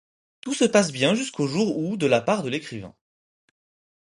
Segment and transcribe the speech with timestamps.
[0.41, 2.95] Tout se passe bien jusqu'au jour où de la part de l'écrivain.